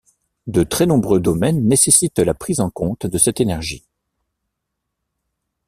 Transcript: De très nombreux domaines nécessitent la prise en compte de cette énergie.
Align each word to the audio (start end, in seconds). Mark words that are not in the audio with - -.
De 0.47 0.63
très 0.63 0.87
nombreux 0.87 1.19
domaines 1.19 1.67
nécessitent 1.67 2.17
la 2.17 2.33
prise 2.33 2.59
en 2.59 2.71
compte 2.71 3.05
de 3.05 3.19
cette 3.19 3.39
énergie. 3.39 3.85